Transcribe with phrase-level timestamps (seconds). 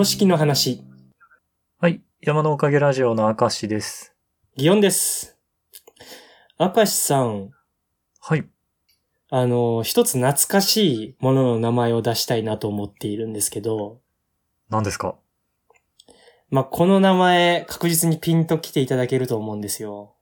[0.00, 0.82] 呂敷の話。
[1.78, 2.00] はい。
[2.22, 4.14] 山のおかげラジオの明石です。
[4.56, 5.36] 祇園です。
[6.58, 7.50] 明石さん、
[8.18, 8.48] はい。
[9.28, 14.00] あの、一つ懐かしいものの名前を出したいなと思っているんですけど、
[14.70, 15.16] 何ですか？
[16.48, 20.14] まあ、この名前確実にピンと来ていただけると思うんですよ。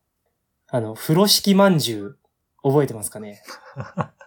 [0.67, 2.19] あの、風呂敷まんじゅ
[2.65, 3.45] う、覚えてますかね？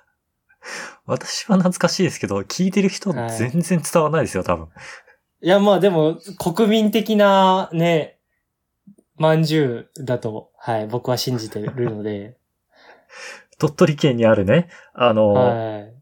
[1.07, 4.69] 私は懐かしいですけど、聞いてる人はい全然伝わらないですよ、多分。
[5.41, 8.17] いや、まあでも、国民的なね、
[9.17, 12.37] まんじゅうだと、はい、僕は信じてるので、
[13.59, 15.93] 鳥取県にあるね、あの、はい。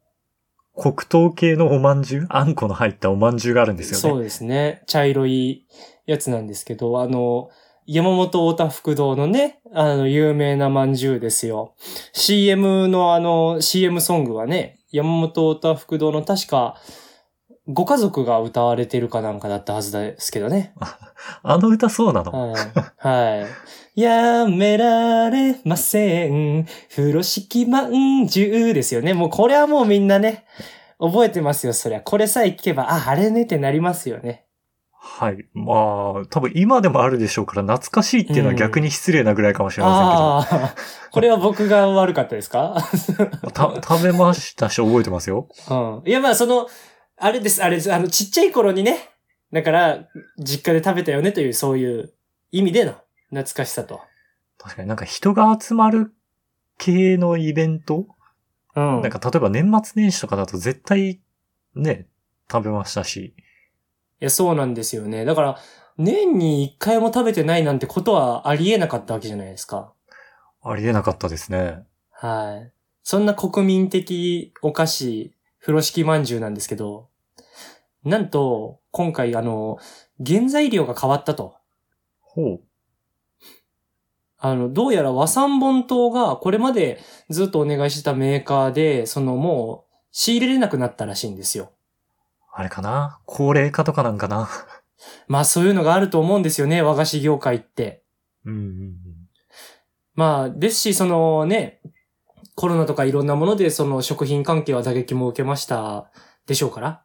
[0.82, 2.28] 黒糖系のおまんじゅう？
[2.30, 4.02] あんこの入ったおまんじゅうがあるんですよね。
[4.02, 4.82] そうですね。
[4.88, 5.66] 茶色い
[6.06, 7.50] やつなんですけど、あの、
[7.86, 11.74] 山本太田福堂のね、あの、有名なまんじゅうですよ。
[12.14, 16.78] CM のあの、CM ソングはね、山本太田福堂の確か、
[17.72, 20.74] ご家族が歌われてるかなんかだったはずですけどね。
[21.44, 22.58] あの歌そうなの、はい。
[22.98, 23.46] は
[23.96, 24.02] い。
[24.02, 26.66] やめられません。
[26.96, 29.14] 風呂敷まんじゅうですよね。
[29.14, 30.46] もうこれはもうみんなね、
[31.00, 32.02] 覚えてますよ、そりゃ。
[32.02, 34.46] これさえ聞けば、あ、あれねってなりますよね。
[35.02, 35.38] はい。
[35.54, 40.64] まあ、多分今でもあるでしょうから、懐かしいっていうのは逆に失礼なぐらいかもしれませんけど。
[40.64, 40.76] ああ、
[41.12, 42.76] これは僕が悪かったですか？
[43.54, 45.48] た食べましたし、覚えてますよ。
[45.70, 46.02] うん。
[46.06, 46.68] いや、まあ、その、
[47.20, 47.94] あれです、あれです。
[47.94, 49.10] あの、ちっちゃい頃にね、
[49.52, 52.14] だから、実家で食べたよねという、そういう
[52.52, 52.96] 意味での
[53.30, 54.02] 懐かしさと。
[54.58, 56.14] 確かになんか人が集まる
[56.78, 58.08] 系のイベント？
[58.76, 59.02] うん。
[59.02, 61.20] なんか例えば年末年始とかだと絶対
[61.76, 62.08] ね、
[62.52, 63.34] 食べましたし。
[64.22, 65.26] いや、そうなんですよね。
[65.26, 65.60] だから、
[65.98, 69.94] 年に一回も食べてないなんてことはありえなかったわけじゃないですか。
[70.64, 71.84] ありえなかったですね。
[72.12, 72.72] はい。
[73.04, 77.09] そんな国民的お菓子、風呂敷まんじゅうなんですけど、
[78.04, 79.78] なんと、今回あの、
[80.26, 81.56] 原材料が変わったと。
[82.22, 82.62] ほう。
[84.38, 87.00] あの、どうやら和三盆糖がこれまで
[87.30, 91.72] ずっとお願いしてたメーカーで、そのもう仕入れれなくなったらしいんですよ。
[92.54, 93.20] あれかな？
[93.26, 94.50] 高齢化とかなんかな？
[95.28, 98.04] まあそういうのがあると思うんですよね、和菓子業界って。
[98.46, 98.96] うんうんうん。
[100.16, 101.82] まあ、ですし、そのね、
[102.56, 106.12] コロナとかいろんなものでその食品関係は打撃も受けました
[106.46, 107.04] でしょうから。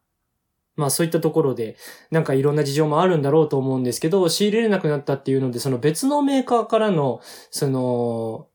[0.77, 1.77] まあそういったところで、
[2.11, 7.21] なんかいろんな事情もあるんだろうと思うんですけど、仕入れれなくなったっていうので、その別のメーカーからの、
[7.51, 8.49] その、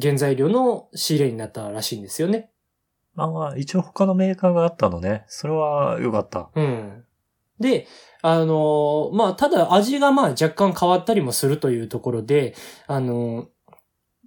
[0.00, 2.50] 原材料の仕入れになったらしいんですよね。
[3.14, 5.24] まあ、一応他のメーカーがあったのね。
[5.26, 6.50] それは良かった。
[6.54, 7.04] うん。
[7.58, 7.86] で、
[8.22, 12.54] あの、まあ、ただ味がまあ若干変わったりもするというところで、
[12.86, 13.48] あの、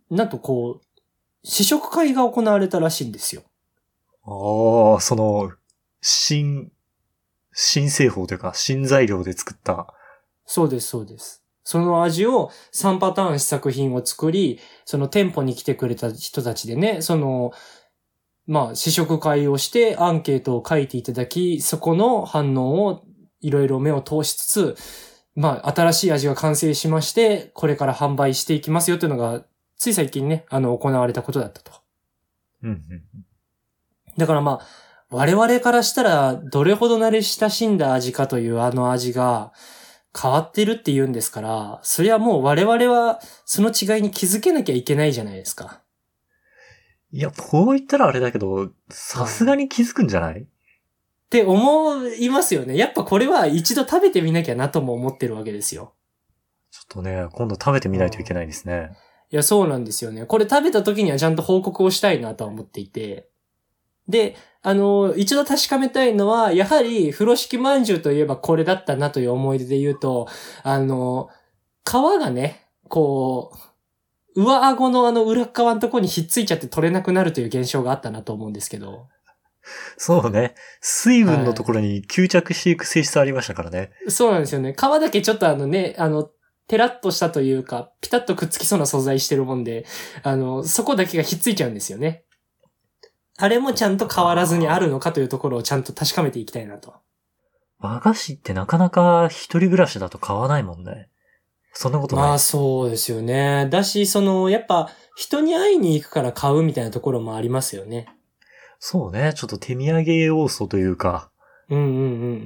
[0.09, 0.85] なんとこう、
[1.43, 3.43] 試食会が行われたらしいんですよ。
[4.25, 5.51] ああ、その、
[6.01, 6.71] 新、
[7.53, 9.93] 新製法というか、新材料で作った。
[10.45, 11.43] そうです、そうです。
[11.63, 17.51] その味を3パターン試作品を作り、その店舗に来てくれた人たちでね、その、
[18.47, 23.03] まあ、試食会をしてアンケートを書いていただき、そこの反応を
[23.41, 24.75] いろいろ目を通しつつ、
[25.35, 29.43] まあ、新しい味が完成しまして、これから販売していきますよというのが、
[29.77, 31.71] つい最近ね、あの、行われたことだったと。
[32.63, 33.03] うんうん。
[34.17, 39.51] だからまあ、我々からしたら、どれほど慣れ親しんだ味かというあの味が
[40.19, 45.81] 変わってるって言うんですから、そりゃもう我々はその違いに気づけなきゃいけないじゃないですか。
[47.11, 50.41] いや、こう言ったらあれだけど、さすがに気づくんじゃない？
[50.43, 50.45] っ
[51.29, 52.77] て思いますよね。
[52.77, 55.93] やっぱこれは一度食べてみなきゃなとも思ってるわけですよ。
[56.71, 58.91] ちょっとね、今度食べてみないといけないですね。
[59.29, 60.25] いや、そうなんですよね。
[60.25, 63.29] これ食べた時にはちゃんと報告をしたいなとは思っていて。
[64.07, 70.27] で、あの、一度確かめたいのは、やはり、風呂敷まんじゅうといえばこれだったなという思い出で言うと、
[70.63, 71.29] あの、
[71.83, 73.51] 皮がね、こ
[74.35, 79.07] う、上顎のあの裏側のところにひっついちゃって取れなくなるという現象があったなと思うんですけど。
[79.97, 80.55] そうね。
[80.79, 83.91] 水分のところに吸着していく性質ありましたからね。
[84.07, 84.73] そうなんですよね。
[84.73, 86.29] 皮だけちょっとあのね、あの、
[86.67, 89.85] テラッとしたというか、ピタッとくっつきそうな素材してるもんで、
[90.23, 92.23] あの、そこだけがひっついちゃうんですよね。
[93.41, 96.93] あれもちゃんと変わらずにあるのかというところをちゃんと確かめていきたいなと。
[97.79, 101.09] 和菓子ってなかなか一人暮らしだと買わないもんね。
[101.73, 102.25] そんなことない。
[102.25, 103.67] まあそうですよね。
[103.71, 108.07] だし、その、やっぱ、人に会いに行くから買うみたいなところもありますよね。
[108.77, 109.33] そうね。
[109.35, 111.31] ちょっと手土産要素というか。
[111.69, 111.97] うんうんうんう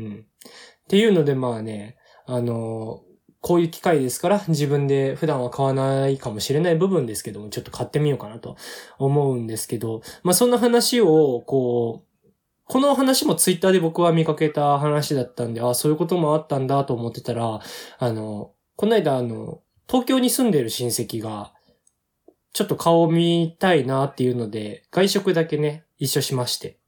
[0.09, 0.25] ん。
[0.25, 3.01] っていうのでまあね、あの、
[3.45, 8.57] こういう機会ですから、自分で普段は買わないかもしれない部分ですけども、ちょっと買ってみようかなと
[8.97, 12.30] 思うんですけど、まあそんな話を、こう、
[12.63, 17.59] この話もツイッターで僕は見かけた話だったんで、あそういうこともあったんだと思ってたら、
[18.00, 21.53] あの、この間あの、東京に住んでる親戚が、
[22.51, 26.80] ちょっと顔を見たいなっていうので、外食だけね、一緒しまして。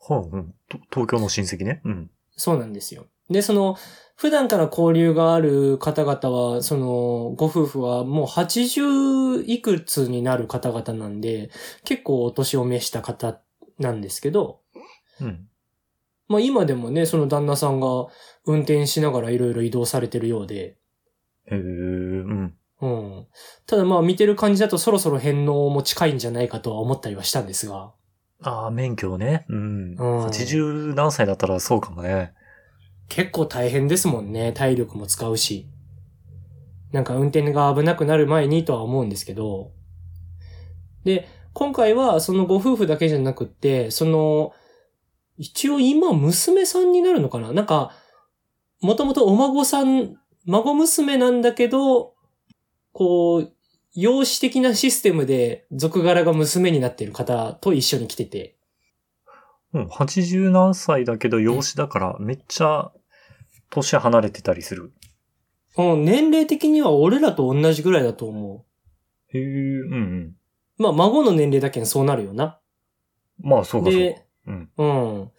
[0.00, 0.54] はあ、うん。
[0.70, 1.82] と東京の親戚ね。
[1.84, 2.10] うん。
[2.34, 3.08] そうなんですよ。
[3.30, 3.76] で、その、
[4.16, 11.50] 普段から交流がある方々は、その、ご夫婦はもう80いくつになる方々なんで、
[11.84, 13.40] 結構お年を召した方
[13.78, 14.60] なんですけど、
[15.20, 15.48] うん。
[16.28, 18.06] まあ今でもね、その旦那さんが
[18.46, 20.76] 運転しながらいろいろ移動されてるようで、
[21.46, 22.54] へえ、うん。
[22.80, 23.26] うん。
[23.66, 27.92] ただまあ見てる感じだとそろそろ返納も近いんじゃないかとは思ったりはしたんですが、
[28.44, 29.46] ああ、免許ね。
[29.48, 29.94] うん。
[29.98, 32.34] うん80何歳だったらそうかもね。
[33.14, 34.54] 結構大変ですもんね。
[34.54, 35.68] 体力も使うし。
[36.92, 39.70] なんか運転が危なくなる前にとは思うんですけど。
[41.04, 44.54] で、今回はそのご夫婦だけじゃなくって、その、
[45.36, 47.52] 一応今娘さんになるのかな？
[47.52, 47.92] なんか、
[48.80, 50.16] もともとお孫さん、
[50.46, 52.14] 孫娘なんだけど、
[52.92, 53.52] こう、
[53.94, 58.56] 養子的なシステムで俗柄が娘になっている方と一緒に来てて。
[59.74, 59.86] うん。
[59.88, 62.90] 80何歳だけど養子だからめっちゃ
[63.72, 64.92] 年離れてたりする？
[65.76, 68.66] うん、年齢的には俺らと同じぐらいだと思
[69.34, 69.36] う。
[69.36, 70.36] へえ、うんうん。
[70.78, 72.60] まあ、孫の年齢だけにそうなるよな。
[73.40, 73.98] まあそうかそうか。
[73.98, 74.70] で、うん。
[74.76, 75.30] うん。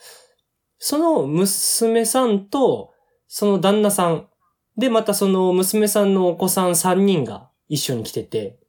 [0.79, 2.93] その娘さんと、
[3.27, 4.27] その旦那さん、
[4.75, 8.59] で、またその娘さんのお子さん3人が一緒に来てて、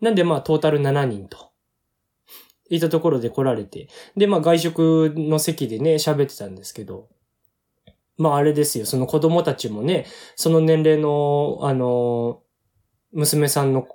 [0.00, 1.52] なんでまあトータル7人と、
[2.70, 7.08] いったところで来られて、でまあ外食の席でね、喋ってたんですけど、
[8.18, 12.42] まああれですよ、その子供たちもね、その年齢の、あの、
[13.12, 13.86] 娘さんの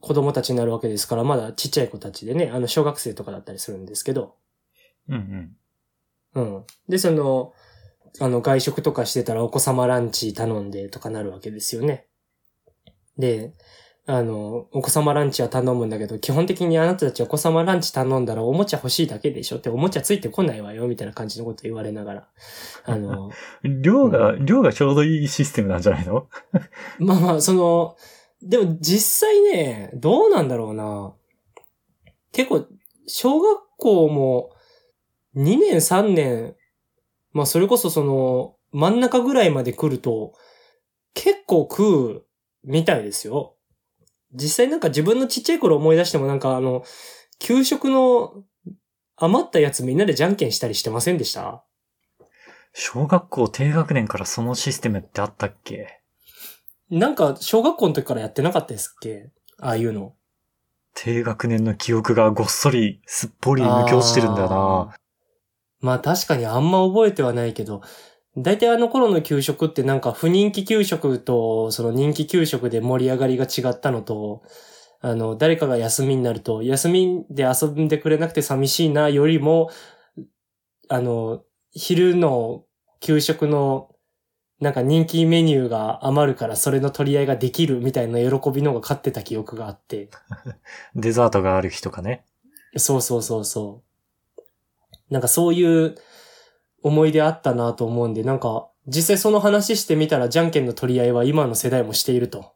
[0.00, 4.36] 子供たちになるわけですから、まだちっちゃい子たちでね、あの小学生とかだったりするんですけど、
[5.08, 5.56] うん
[6.34, 6.42] うん。
[6.42, 6.64] うん。
[6.88, 7.52] で、その、
[8.20, 12.06] あの、外食とかしてたらお子様ランチ頼んでとかなるわけですよね。
[13.18, 13.54] で、
[14.08, 22.28] あの、お子様ランチは頼むんだけど、基本的にあなたたちお子様ランチ頼んだらおもちゃ欲しいだけでしょっておもちゃついてこないわよ、みたいな感じのこと言われながら。
[22.86, 23.30] あの、
[23.64, 26.28] 量が、量がちょうどいいシステムなんじゃないの？
[27.00, 27.96] まあまあ、その、
[28.42, 31.12] でも実際ね、どうなんだろうな。
[32.32, 32.66] 結構、
[33.08, 34.50] 小学校も
[35.34, 36.54] 2年3年、
[37.32, 40.32] まあそれこそその真ん中ぐらいまで来ると
[41.12, 42.26] 結構食う
[42.64, 43.55] みたいですよ。
[44.36, 46.84] 実際なんか自分のちっちゃい頃思い出してもなんかあの、
[47.38, 48.44] 給食の
[49.16, 51.64] 余ったやつみんなでじゃんけんしたりしてませんでした？
[52.74, 56.00] 小学校低学年からそのシステムってあったっけ？
[56.90, 59.30] なんか小学校の時からやってなかったですっけ？
[59.58, 60.14] ああいうの。
[60.94, 64.94] 低学年の記憶がごっそりすっぽり抜け落ちてるんだよな。
[65.80, 67.82] まあ確かにあんま覚えてはないけど、
[68.36, 74.42] 大体あの頃の給食ってなんか不人気給食とその人気給食で盛り上がりが違ったのと、
[75.00, 79.70] あの、誰かが休みになると、休みで遊んでくれなくて寂しいなよりも、
[80.88, 81.42] あの、
[81.72, 82.64] 昼の
[83.00, 83.90] 給食の
[84.60, 90.08] なんか人気メニューが余るからそれの取り合いができるみたいな喜びの方が勝ってた記憶があって。
[90.96, 92.24] デザートがある日とかね。
[92.76, 93.82] そうそうそうそ
[94.38, 94.42] う。
[95.10, 95.94] なんかそういう
[96.86, 102.52] 思い出あったなと思うんで、なんか実際その話してみたらじゃんけんの取り合いは今の世代もしていると。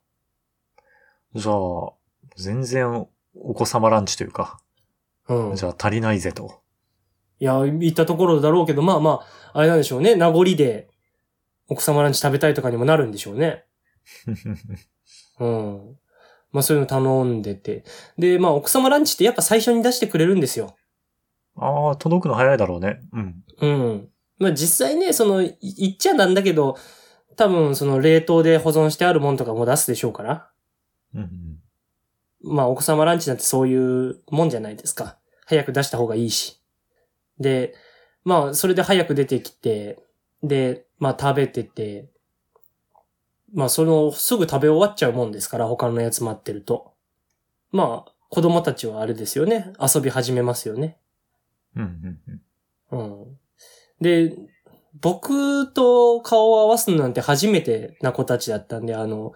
[1.34, 1.92] じゃあ、
[2.36, 4.60] 全然お子様ランチというか、
[5.28, 5.56] うん。
[5.56, 6.62] じゃあ足りないぜと。
[7.40, 10.14] いや、言ったところだろうけど、まあまあ、あれなんでしょうね。
[10.14, 10.88] 名残で
[11.68, 13.64] 奥様ランチ食べたいとかにもなるんでしょうね。
[15.40, 15.98] うん。
[16.52, 17.84] まあそういうの頼んでて。
[18.16, 20.76] で、まあ奥様ランチってやっぱ最初に出してくれるんですよ。
[21.56, 23.00] ああ、届くの早いだろうね。
[23.12, 23.44] うん。
[23.60, 24.08] うん。
[24.40, 26.76] まあ実際ね、その、い言っちゃなんだけど、
[27.36, 30.50] 多分その冷凍で保存してあるもんとかも出すでしょうから。
[31.14, 32.54] うんうん。
[32.54, 35.18] まあお子様ランチなんてそういうもんじゃないですか。
[35.46, 36.60] 早く出した方がいいし。
[37.38, 37.74] で、
[38.24, 40.02] まあそれで早く出てきて、
[40.42, 42.08] で、まあ食べてて、
[43.52, 46.94] まあそのすぐ食べ終わっちゃうもんですから、他のやつ待ってると。
[47.72, 49.72] まあ子供たちはあれですよね。
[49.78, 50.96] 遊び始めますよね。
[51.76, 52.40] うんうん
[52.90, 53.24] うん。
[53.24, 53.39] うん。
[54.00, 54.34] で、
[55.00, 59.32] 僕と顔を合わすのなんて初めてな子たちだったんで、あの、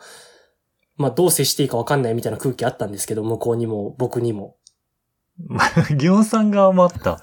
[0.96, 4.56] まあ、どう接していいかわかんないみたいな空気あったんですけど、向こうにも僕にも。
[5.46, 7.20] まあ、ギオンさんが余った。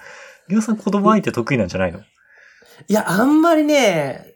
[0.49, 1.99] ギさん子供相手得意なんじゃないの？
[1.99, 2.03] い
[2.93, 4.35] や、あんまりね、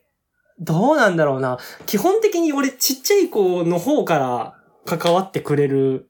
[0.59, 1.57] どうなんだろうな。
[1.85, 6.09] 基本的に俺ちっちゃい子の方から関わってくれる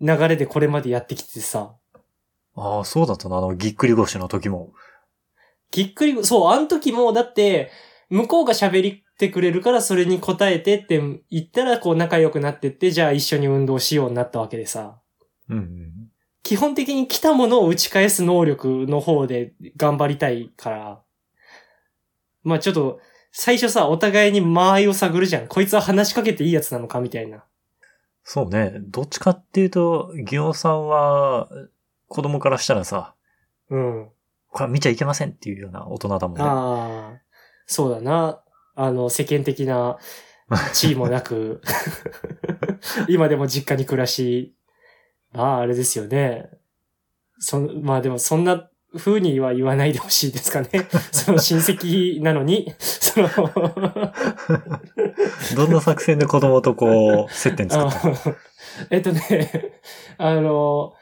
[0.00, 1.74] 流れでこれまでやってきてさ。
[2.54, 3.38] ああ、そうだったな。
[3.38, 4.72] あの、ぎっくり腰の時も。
[5.74, 7.72] ぎっくり、そう、あの時も、だって、
[8.08, 11.00] 向こうが喋りってくれるからそれに答えてって
[11.30, 15.00] 言ったらこう仲良くなってって、じゃあ一緒に運動しようになったわけでさ。
[15.48, 15.92] うんうん。
[16.44, 21.02] 基本的に来たものを打ち返す能力の方で頑張りたいから。
[22.44, 23.00] まあちょっと、
[23.32, 25.48] 最初さ、お互いに間合いを探るじゃん。
[25.48, 27.44] こいつは話しかけていいやつなのかみたいな。
[28.22, 28.74] そうね。
[28.78, 31.48] どっちかっていうと、ギオさんは、
[32.06, 33.14] 子供からしたらさ、
[33.70, 34.08] うん。
[34.54, 36.44] これは見ちゃいけませんっていうような大人だもんね。
[36.44, 37.20] ああ、
[37.66, 38.40] そうだな。
[38.76, 39.98] あの、世間的な
[40.72, 41.60] 地位もなく、
[43.10, 44.54] 今でも実家に暮らし、
[45.32, 46.50] まあ、あれですよね。
[47.40, 50.68] そん、まあでもそんな風には言わないでほしいですかね。
[51.10, 53.28] その親戚なのに、その、
[55.56, 58.12] どんな作戦で子供とこう、接点作ったの？
[58.14, 58.36] あ
[58.90, 59.80] えっとね、
[60.16, 60.94] あの、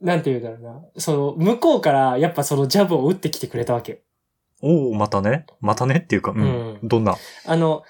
[0.00, 0.80] なんて言うんだろうな。
[0.96, 4.02] その、向こうからやっぱそのジャブを打ってきてくれたわけ。
[4.60, 6.02] おおまたねまたね？
[6.04, 6.40] っていうか、うん。
[6.40, 7.16] うんどんな？
[7.46, 7.82] あの、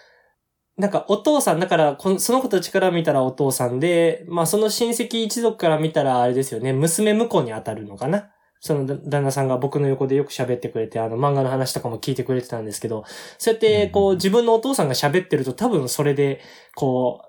[0.76, 8.30] なんかお父さん、だからこの、その子たちから見たらお父さんで、まあその親戚一族から見たらあれですよね、娘婿に当たるのかな？
[8.60, 13.04] そのだ旦那さんが僕の横でよく喋ってくれて、あの漫画の話とかも聞いてくれてたんですけど、
[13.38, 16.40] そうやってこううん自分のお父さんが喋ってると多分それで、
[16.74, 17.28] こう、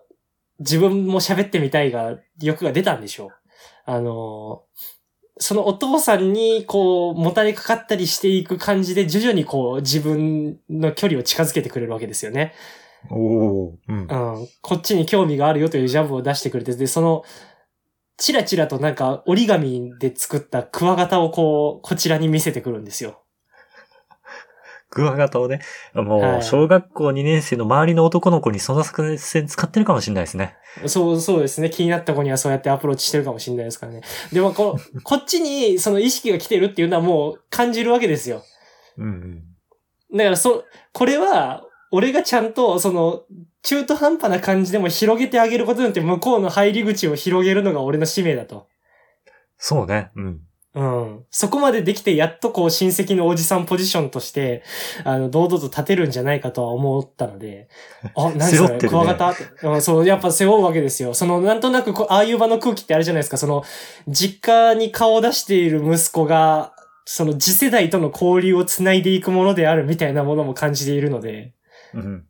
[0.59, 3.29] 自分も喋ってみたいが、欲が出たんでしょう。
[3.89, 4.63] あの、
[5.39, 12.53] そのお父さんにこう、もたれかかったりしていく感じで、徐々にこう、自分の距離を近づけてくれるわけですよね。
[13.09, 13.99] おおうん。
[14.01, 14.07] うん。
[14.61, 17.23] こっちに興味があるよというジャブを出してくれて、で、その、
[18.17, 23.23] チラチラとなんか折り紙で作ったクワガタをこう、こちらに見せてくるんですよ。
[24.89, 25.61] クワガタをね、
[25.93, 30.55] もう、はい小学校2年生の周りの男の子にその作戦使ってるかもしれないですね。
[30.87, 31.69] そう、そうですね。
[31.69, 34.01] 気になった子にはそうやってアプローチしてるかもしれないですからね。
[34.33, 38.43] でも、こう、こっちにその意識が来てるっていうのはもう感じるわけですよ。
[38.97, 39.43] うん
[40.11, 43.23] だから、そ、これは、俺がちゃんと、その、
[43.61, 48.67] 中途半端な感じでも広げてあげることによって向こうの入り口を広げるのが俺の使命だと。
[49.57, 50.11] そうね。
[50.15, 50.39] うん。
[50.75, 51.25] うん。
[51.31, 54.63] そこまでできて、やっとこう、親戚のおじさんポジションとして、
[55.03, 57.69] あの、堂々と立てるんじゃないかとは思ったので、
[58.15, 59.35] あ、何それ、 ねクワガタ？
[59.63, 61.15] うんそう、やっぱ背負うわけですよ。
[61.15, 63.37] その、なんとなくこう、ああいう場の空気ってあるじゃないですか。
[63.37, 63.63] その、
[64.07, 66.73] 実家に顔を出している息子が、
[67.05, 71.55] その次世代との交流をつないでいくものであるみたいなものも感じているので、
[71.95, 72.25] うん。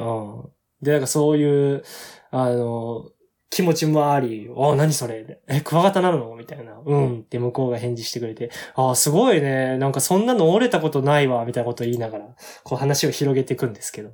[0.00, 0.48] うん。
[0.82, 1.84] で、なんかそういう、
[2.32, 3.10] あの、
[3.50, 5.40] 気持ちもあり、あ、何それ？
[5.48, 6.34] え、クワガタなの？
[6.36, 6.80] みたいな。
[6.84, 7.20] うん。
[7.20, 9.76] って向こうが返事してくれて、あ、すごいね。
[9.78, 12.26] なんかそんなの折れたことないわ、みたいなことを言いながら、
[12.62, 14.12] こう話を広げていくんですけど。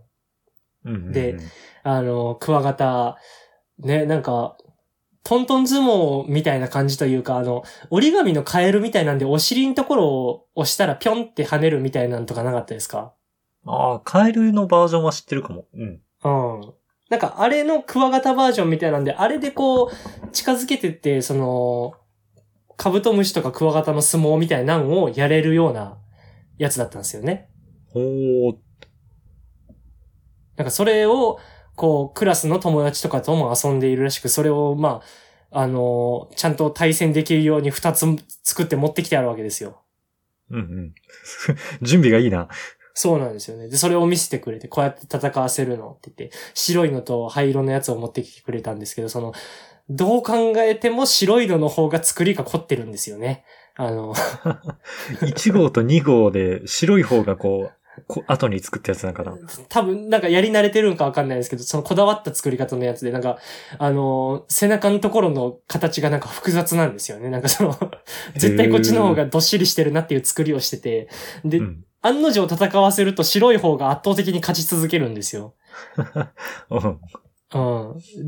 [0.86, 1.12] うんうんうん。
[1.12, 1.36] で
[1.82, 3.18] あの、クワガタ、
[3.78, 4.56] ね、なんか、
[5.22, 13.12] トントン相撲みたいな感じというか、あの、折り紙のカエルみたいなんで、お尻のところを押したらぴょんって跳ねるみたいなんとかなかったですか？
[13.66, 15.66] ああ、カエルのバージョンは知ってるかも。
[15.74, 16.00] うん。
[16.24, 16.72] うん。
[17.08, 21.94] なんか、あれのクワガタバージョンみたいなんで、あれでこう、近づけてって、その、
[22.76, 25.98] カブトムシとかクワガタの相撲みたいなのをやれるような
[26.58, 27.48] やつだったんですよね。
[27.94, 28.56] おー、
[30.56, 31.38] なんかそれを、
[31.76, 35.02] こう、クラスの友達とかとも遊んでいるらしく、それを、まあ、
[35.50, 38.04] あのちゃんと対戦できるように二つ
[38.42, 39.82] 作って持ってきてあるわけですよ。
[40.50, 40.94] うんうん。
[41.82, 42.48] 準備がいいな。
[42.98, 43.68] そうなんですよね。
[43.68, 49.34] で、それを見せてくれて、こうやって戦わせるのって言って、白いのと灰色のやつを持ってきてくれたんですけど、その、
[49.90, 53.44] どう考えても白いのの方が作りが凝ってるんですよね。
[53.74, 54.14] あの、
[55.20, 59.36] 1号と2号で白い方がこう、こ後に作ったやつなんかな。
[59.68, 63.36] 多分、なんかやり慣れてるんかわかんないですけど、そのこだわった作り方のやつで、なんか、
[63.76, 67.28] あの、背中のところの形がなんか複雑なんですよね。
[67.28, 67.78] なんかその、
[68.36, 71.10] 絶対こっちの方がどっしりしてるなっていう作りをしてて、
[71.44, 71.84] で、うん。
[72.06, 75.54] 案の定戦わせると白い方が圧倒的に勝ち続けるんですよ。
[76.70, 77.00] うん
[77.54, 77.58] う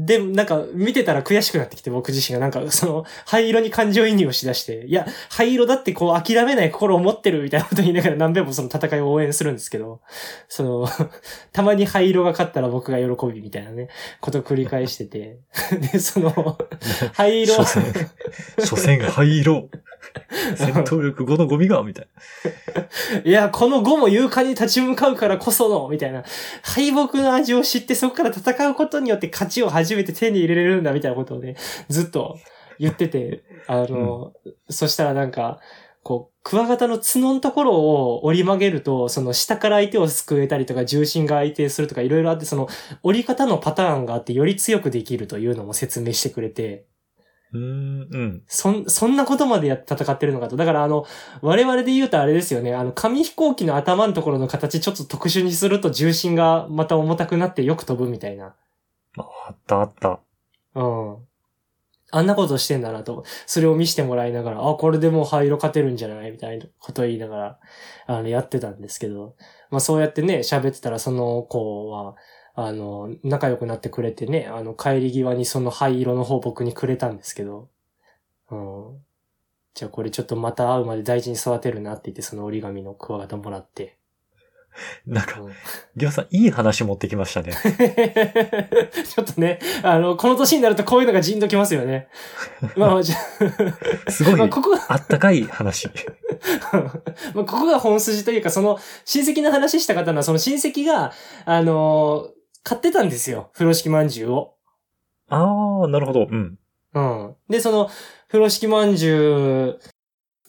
[0.00, 0.06] ん。
[0.06, 10.00] で、なんか、見てたら悔しくなってきて、僕自身が、なんか、その、灰色に感情移入をしだして、いや、灰色だってこう、諦めない心を持ってるみたいなこと言いながら何べもその戦いを応援するんですけど、
[10.49, 10.88] その、
[11.52, 13.88] たまに灰色が勝ったら僕が喜びみたいなね、
[14.20, 15.38] ことを繰り返してて、
[15.92, 16.56] で、その、
[17.12, 18.11] 灰色、所詮、
[18.64, 19.68] 所詮灰色。
[20.56, 22.08] 戦闘力5のゴミが、みたい
[23.25, 26.25] いや、この5も勇敢に立ち向かうからこその、みたいな。
[26.62, 31.56] 敗北の味を知ってそこから戦うことによって勝ちを初めて手に入れれるんだ、みたいなことをね、
[31.88, 32.38] ずっと
[32.78, 34.32] 言ってて、あの、
[34.70, 35.60] そしたらなんか、
[36.02, 42.68] こう、クワガタの角のところを折り曲げると、その下から相手を救えたりとか、重心が相手するとかいろいろあって、その
[43.02, 46.87] 折り方のパターンがあって、より強くできるというのも説明してくれて、
[47.52, 48.42] うーん、うん。
[48.46, 50.56] そん、そんなことまでやって戦ってるのかと。
[50.56, 51.06] だからあの、
[51.40, 52.74] 我々で言うとあれですよね。
[52.74, 58.54] あの、紙飛行機の頭のところの形ちょっと特殊にすると重心がまた重たくなってよく飛ぶみたいな。
[59.16, 60.20] ああったあった。
[60.74, 61.16] うん。
[62.10, 63.24] あんなことしてんだなと。
[63.46, 67.58] それを見せてもらいながら、あ、これでもう灰色勝てるんじゃないみたいなことを言いながら、
[68.06, 69.36] あの、やってたんですけど。
[69.70, 72.14] まあそうやってね、喋ってたらその子は、
[72.60, 77.68] あの、仲良くなってくれてね、あの、帰り際にその灰色の方僕にくれたんですけど。
[78.50, 78.98] うん。
[79.74, 83.96] じゃあこれちょっとまた会うまで大事に育てるなって言ってその折り紙のクワガタもらって。
[85.06, 85.52] なんか、うん
[85.96, 87.52] ギョさん、いい話持ってきましたね。
[89.06, 92.08] ちょっとね、あの、この年になるとこういうのがじんときますよね。
[92.76, 93.16] まあまあ、 じゃ
[94.06, 95.88] あすごいまあ、ここが、あったかい話。
[97.34, 101.12] まあ、ここが本筋というか、その、親戚の話した方のは、その親戚が、
[101.44, 102.38] あのー
[102.68, 103.50] 買ってたんですよ。
[103.54, 104.54] 風呂敷まんじゅうを。
[105.30, 106.26] ああ、なるほど。
[106.30, 106.58] うん。
[106.94, 107.37] うん。
[107.48, 107.88] で、その、
[108.26, 109.78] 風呂敷まんじゅ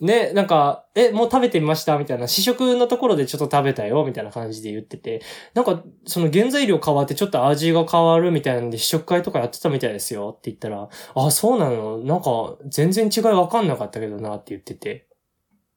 [0.02, 1.98] う、ね、なんか、え、もう食べてみました？
[1.98, 4.06] みたいな、試食のところでちょっと食べたよ？
[4.06, 5.22] みたいな感じで言ってて、
[5.54, 12.00] なんか、その原材料変わってちょっと味が変わるみたいなんで試食会とかやってたみたいですよって言ったら、あ、そうなの？
[12.00, 15.08] なんか、全然違いわかんなかったけどなって言ってて。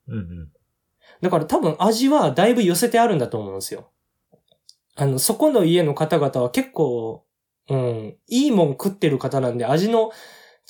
[0.08, 0.52] うんうん。
[1.20, 3.91] だから多分味はだいぶ寄せてあるんだと思うんですよ。
[4.96, 7.24] あの、そこの家の方々は結構、
[7.68, 10.10] うん、いいもん食ってる方なんで味の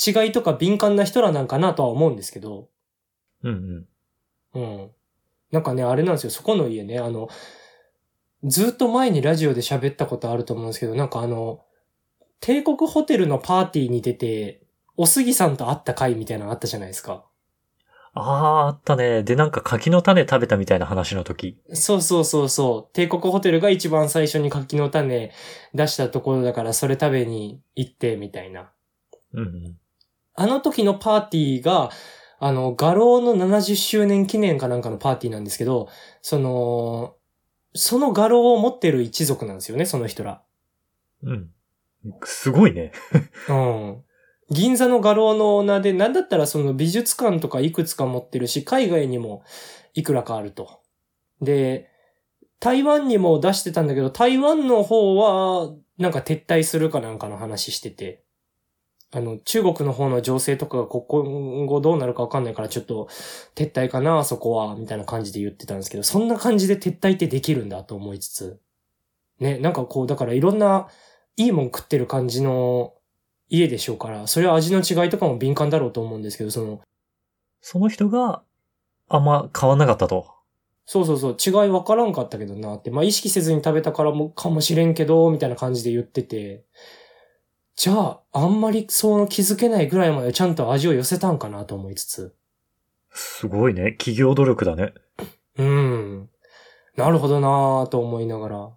[0.04, 2.68] 違いとか敏感な人らなんかなとは思うんですけど、
[3.42, 3.86] うん
[4.54, 4.62] うん。
[4.62, 4.90] うん。
[5.50, 7.28] なんかね、あれなんですよ、そこの家ね、あの、
[8.44, 11.64] ずっと前にラジオで喋ったことあると思うんですけど、なんかあの、
[12.40, 14.62] 帝国ホテルのパーティーに出て、
[14.96, 17.24] おすぎさんと会った回みたいなのあったじゃないですか。
[18.14, 19.22] ああ、あったね。
[19.22, 21.58] で、なんか柿の種食べたみたいな話の時。
[21.72, 22.92] そうそうそうそう。
[22.92, 25.32] 帝国ホテルが一番最初に柿の種
[25.74, 28.70] 出したところだから、それ食べに行って、みたいな。
[29.32, 29.78] うんうん。
[30.34, 31.90] あの時のパーティーが、
[32.38, 35.88] あの、画廊の70周年記念かなんかのパーティーなんですけど、
[36.20, 37.14] その、
[37.74, 40.42] その画廊を持ってる一族なんですよね、その人ら。
[41.22, 41.50] うん。
[42.24, 42.92] すごいね。
[43.48, 44.04] うん。
[44.50, 49.42] 銀座の画廊のオーナーで、なんだったらその美術館とかいくつか持ってるし、海外にも
[49.94, 50.80] いくらかあると。
[51.40, 51.90] で、
[52.60, 58.24] 台湾にも出してたんだけど、台湾の方は、なんか撤退するかなんかの話してて、
[59.14, 63.08] あの、中国の方の情勢とかが今後どうなるかわかんないから、ちょっと
[63.54, 68.60] 撤退かな、そこは、みたいな感じで言ってたんですけど、そんな感じで撤退ってできるんだと思いつつ、
[69.38, 70.88] ね、なんかこう、だからいろんな、
[71.36, 72.94] いいもん食ってる感じの
[73.52, 76.80] 家でしょうから、それは味の違いとかも敏感だろうと思うんですけど、その、
[77.60, 78.42] その人が
[79.08, 80.26] あんま変わんなかったと。
[80.86, 86.64] そうそうそう、違い分からんかったけどなって、まあ意識せずに食べたからも、かもしれんけど、みたいな感じで言ってて、
[87.76, 92.34] じゃあ、あんまりそう気づけないぐらいまでちゃんと味を寄せたんかなと思いつつ、
[93.10, 93.92] すごいね。
[93.92, 94.94] 企業努力だね。
[95.58, 96.30] うん。
[96.96, 98.70] なるほどなぁと思いながら。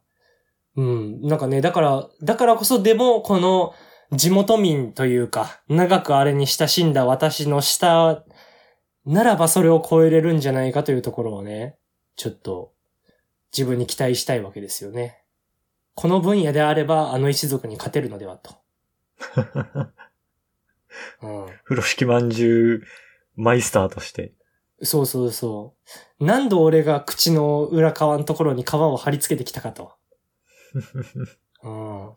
[0.75, 1.21] うん。
[1.21, 3.73] なんかね、だから、だからこそでも、この
[4.11, 8.23] 地元民というか、長くあれに親しんだ私の舌
[9.05, 11.77] ならばそれを超えれるんじゃないかというところをね、
[12.15, 12.73] ちょっと
[13.55, 15.21] 自分に期待したいわけですよね。
[15.93, 18.55] この分野であれば、あの一族に勝てるのではと。
[21.21, 21.45] うん。
[21.63, 24.33] 風呂敷まんじゅうマイスターとして。
[24.81, 25.75] そうそうそ
[26.19, 26.25] う。
[26.25, 29.93] 何度俺が口の裏側のところに皮を貼り付けてきたかと。
[31.63, 32.11] うん。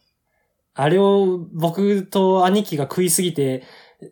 [0.79, 3.65] あれを僕と兄貴が食いすぎて、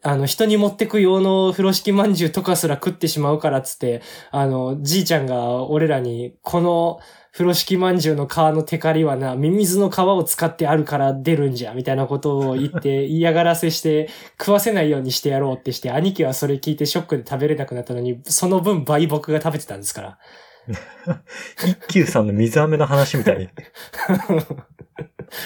[0.03, 4.03] あの、人に持ってく用の風呂敷まんじゅうとかすら食ってしまうからっつって、
[4.33, 6.99] あの、じいちゃんが俺らに、この
[7.31, 20.19] 風呂敷まんじゅうの皮のテカリはな、ミミズの皮を使ってあるから出るんじゃ、みたいなことを言って嫌がらせして食わせないようにしてやろうってして、 兄貴はそれ聞いてショックで食べれなくなったのに、その分倍僕が食べてたんですから。
[21.65, 23.49] 一休さんの水飴の話みたいに。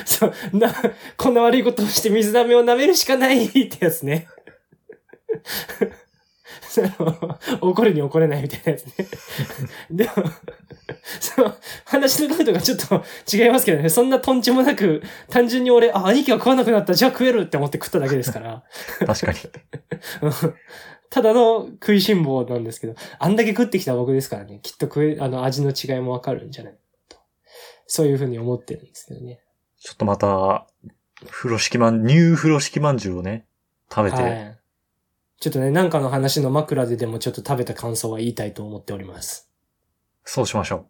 [0.04, 0.72] そう、な、
[1.16, 4.28] こんな悪いことをして水飴を舐めるしかないってやつね。
[6.68, 8.94] その怒るに怒れないみたいなやつね。
[9.90, 10.12] でも、
[11.18, 13.88] その、話のことがちょっと違いますけどね。
[13.88, 18.62] そんなトンチもなく、単純に俺、あ、兄貴が食わなくなった、じゃあ食えるって思って食っただけですから。
[19.06, 19.38] 確かに。
[20.22, 20.54] うん
[21.10, 27.18] ただの食いしん坊なんですけど、あんだけ食ってきた僕ですからね、きっと食え、あの、味の違いもわかるんじゃないと。
[27.88, 29.40] そういうふうに思ってるんですけどね。
[29.80, 30.66] ちょっとまた、
[31.30, 33.46] 風呂敷まん、ニュー風呂敷まんじゅうをね、
[33.90, 34.58] 食べて、はい。
[35.40, 39.48] ちょっとね、なんかの話の枕ででもちょっと食べた感想は言いたいと思っております。
[40.22, 40.86] そうしましょ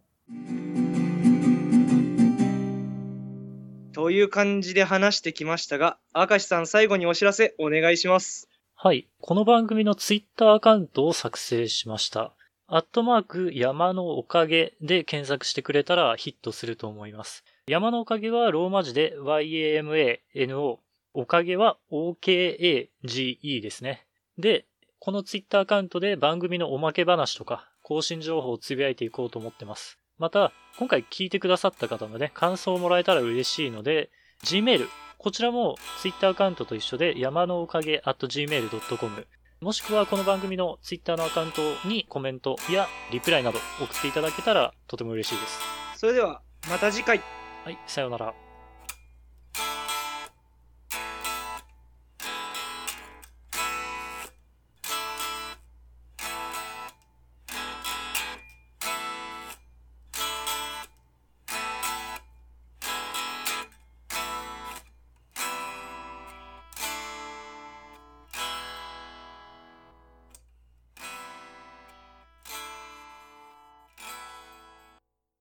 [3.93, 8.49] という感じで話してきましたが、明石さん最後にお知らせお願いします。
[8.75, 9.09] はい。
[9.21, 12.35] この番組のツイッターアカウントを作成しました。
[12.67, 17.45] アットマーク山のおかげで検索してくれたらヒットすると思います。
[17.71, 20.79] 山のおかげはローマ字で YAMANO。
[21.15, 24.09] おかげは OKAGE ですね。
[24.39, 24.67] で、
[24.99, 30.01] このツイッターアカウントで番組のおまけ話とか更新情報をつぶやいていこうと思ってます。
[30.19, 34.11] また、今回聞いてくださった方のね、感想をもらえたら嬉しいので、
[34.43, 39.27] Gmail、こちらも Twitter アカウントと一緒で山のおかげ at gmail.com
[39.61, 45.61] もしくはこの番組の Twitter のアカウントにコメントやリプライなど送っていただけたらとても嬉しいです。
[46.01, 47.40] それでは、また次回。
[47.71, 48.50] はい、さようなら。